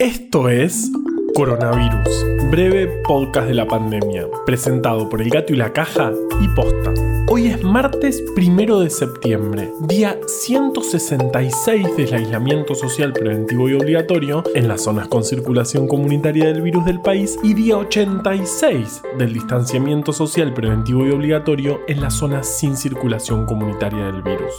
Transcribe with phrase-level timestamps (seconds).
[0.00, 0.90] Esto es
[1.34, 6.94] Coronavirus, breve podcast de la pandemia, presentado por El Gato y la Caja y Posta.
[7.28, 14.68] Hoy es martes primero de septiembre, día 166 del aislamiento social preventivo y obligatorio en
[14.68, 20.54] las zonas con circulación comunitaria del virus del país y día 86 del distanciamiento social
[20.54, 24.54] preventivo y obligatorio en las zonas sin circulación comunitaria del virus.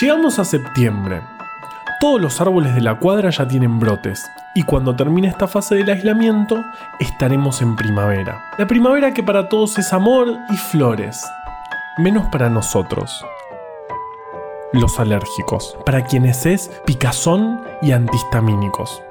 [0.00, 1.20] Llegamos a septiembre.
[2.00, 5.90] Todos los árboles de la cuadra ya tienen brotes y cuando termine esta fase del
[5.90, 6.64] aislamiento
[7.00, 8.40] estaremos en primavera.
[8.56, 11.26] La primavera que para todos es amor y flores,
[11.98, 13.24] menos para nosotros.
[14.72, 19.02] Los alérgicos, para quienes es picazón y antihistamínicos.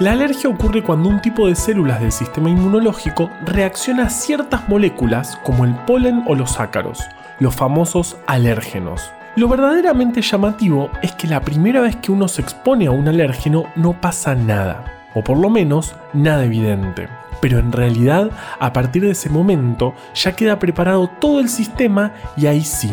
[0.00, 5.38] La alergia ocurre cuando un tipo de células del sistema inmunológico reacciona a ciertas moléculas
[5.44, 6.98] como el polen o los ácaros,
[7.38, 9.12] los famosos alérgenos.
[9.36, 13.64] Lo verdaderamente llamativo es que la primera vez que uno se expone a un alérgeno
[13.74, 17.08] no pasa nada, o por lo menos nada evidente.
[17.40, 22.46] Pero en realidad, a partir de ese momento, ya queda preparado todo el sistema y
[22.46, 22.92] ahí sí.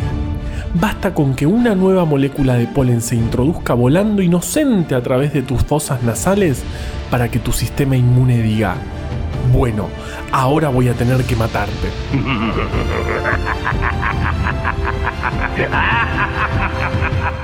[0.74, 5.42] Basta con que una nueva molécula de polen se introduzca volando inocente a través de
[5.42, 6.64] tus fosas nasales
[7.08, 8.74] para que tu sistema inmune diga,
[9.52, 9.88] bueno,
[10.32, 11.88] ahora voy a tener que matarte.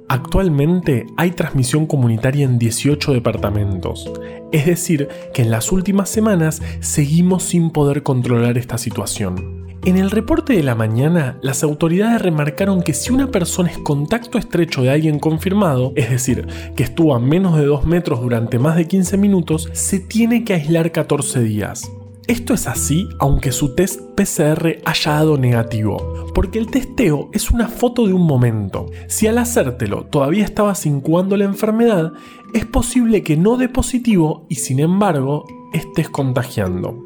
[0.09, 4.09] Actualmente hay transmisión comunitaria en 18 departamentos,
[4.53, 9.68] es decir, que en las últimas semanas seguimos sin poder controlar esta situación.
[9.84, 14.38] En el reporte de la mañana, las autoridades remarcaron que si una persona es contacto
[14.38, 18.78] estrecho de alguien confirmado, es decir, que estuvo a menos de 2 metros durante más
[18.78, 21.91] de 15 minutos, se tiene que aislar 14 días.
[22.27, 27.69] Esto es así aunque su test PCR haya dado negativo, porque el testeo es una
[27.69, 28.88] foto de un momento.
[29.07, 32.11] Si al hacértelo todavía estabas incubando la enfermedad,
[32.53, 37.01] es posible que no dé positivo y sin embargo estés contagiando.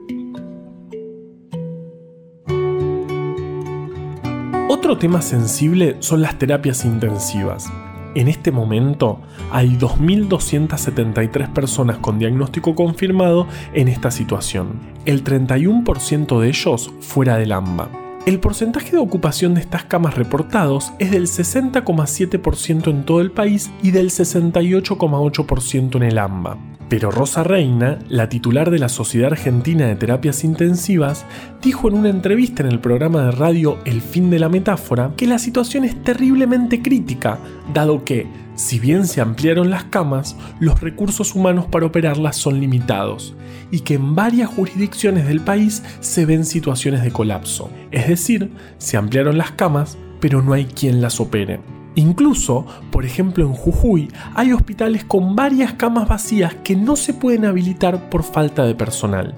[4.70, 7.72] Otro tema sensible son las terapias intensivas.
[8.14, 9.20] En este momento
[9.52, 17.54] hay 2.273 personas con diagnóstico confirmado en esta situación, el 31% de ellos fuera del
[17.54, 18.11] AMBA.
[18.28, 23.72] El porcentaje de ocupación de estas camas reportados es del 60,7% en todo el país
[23.82, 26.58] y del 68,8% en el AMBA.
[26.88, 31.26] Pero Rosa Reina, la titular de la Sociedad Argentina de Terapias Intensivas,
[31.64, 35.26] dijo en una entrevista en el programa de radio El fin de la metáfora que
[35.26, 37.40] la situación es terriblemente crítica,
[37.74, 43.36] dado que, si bien se ampliaron las camas, los recursos humanos para operarlas son limitados
[43.72, 47.70] y que en varias jurisdicciones del país se ven situaciones de colapso.
[47.92, 51.62] Es decir, se ampliaron las camas, pero no hay quien las opere.
[51.96, 57.46] Incluso, por ejemplo en Jujuy, hay hospitales con varias camas vacías que no se pueden
[57.46, 59.36] habilitar por falta de personal.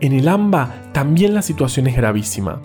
[0.00, 2.60] En el AMBA también la situación es gravísima.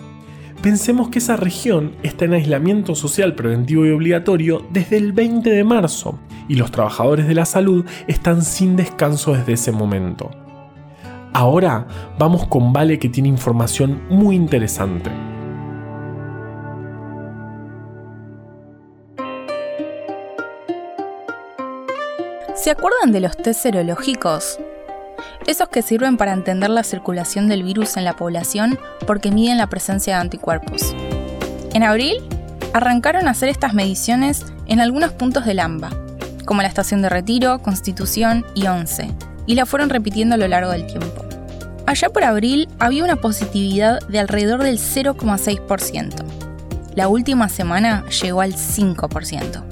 [0.62, 5.64] Pensemos que esa región está en aislamiento social preventivo y obligatorio desde el 20 de
[5.64, 6.18] marzo
[6.48, 10.30] y los trabajadores de la salud están sin descanso desde ese momento.
[11.32, 11.86] Ahora
[12.18, 15.10] vamos con Vale que tiene información muy interesante.
[22.54, 24.60] ¿Se acuerdan de los test serológicos?
[25.50, 29.66] Esos que sirven para entender la circulación del virus en la población porque miden la
[29.66, 30.94] presencia de anticuerpos.
[31.74, 32.18] En abril,
[32.72, 35.90] arrancaron a hacer estas mediciones en algunos puntos del AMBA,
[36.44, 39.10] como la Estación de Retiro, Constitución y 11,
[39.46, 41.24] y la fueron repitiendo a lo largo del tiempo.
[41.84, 46.14] Allá por abril había una positividad de alrededor del 0,6%.
[46.94, 49.64] La última semana llegó al 5%.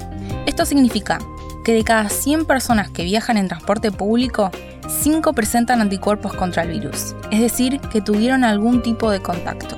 [0.45, 1.19] Esto significa
[1.63, 4.51] que de cada 100 personas que viajan en transporte público,
[4.89, 9.77] 5 presentan anticuerpos contra el virus, es decir, que tuvieron algún tipo de contacto.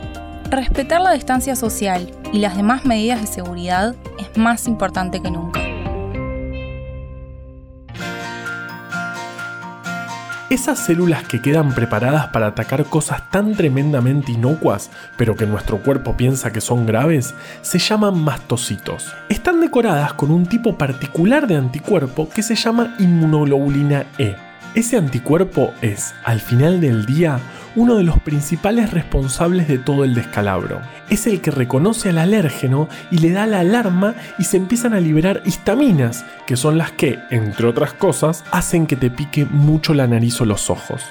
[0.50, 5.60] Respetar la distancia social y las demás medidas de seguridad es más importante que nunca.
[10.50, 16.16] Esas células que quedan preparadas para atacar cosas tan tremendamente inocuas, pero que nuestro cuerpo
[16.18, 19.14] piensa que son graves, se llaman mastocitos.
[19.30, 24.51] Están decoradas con un tipo particular de anticuerpo que se llama inmunoglobulina E.
[24.74, 27.42] Ese anticuerpo es, al final del día,
[27.76, 30.80] uno de los principales responsables de todo el descalabro.
[31.10, 35.02] Es el que reconoce al alérgeno y le da la alarma y se empiezan a
[35.02, 40.08] liberar histaminas, que son las que, entre otras cosas, hacen que te pique mucho la
[40.08, 41.04] nariz o los ojos.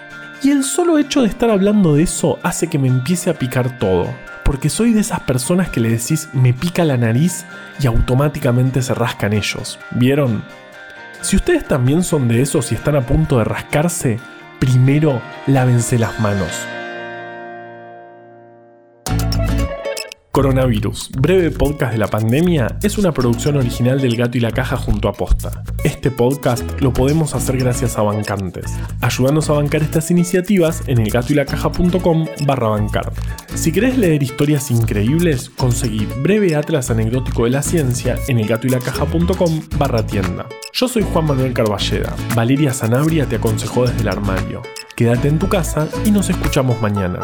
[0.43, 3.79] Y el solo hecho de estar hablando de eso hace que me empiece a picar
[3.79, 4.07] todo.
[4.43, 7.45] Porque soy de esas personas que le decís me pica la nariz
[7.79, 9.79] y automáticamente se rascan ellos.
[9.91, 10.43] ¿Vieron?
[11.23, 14.19] Si ustedes también son de esos y están a punto de rascarse,
[14.59, 16.51] primero lávense las manos.
[20.33, 24.77] Coronavirus, breve podcast de la pandemia, es una producción original del Gato y la Caja
[24.77, 25.65] junto a Posta.
[25.83, 28.67] Este podcast lo podemos hacer gracias a bancantes.
[29.01, 33.13] Ayúdanos a bancar estas iniciativas en elgatoylacaja.com barra bancar.
[33.55, 40.07] Si querés leer historias increíbles, conseguí breve atlas anecdótico de la ciencia en elgatoylacaja.com barra
[40.07, 40.47] tienda.
[40.73, 42.15] Yo soy Juan Manuel Carballeda.
[42.37, 44.63] Valeria Sanabria te aconsejó desde el armario.
[44.95, 47.21] Quédate en tu casa y nos escuchamos mañana.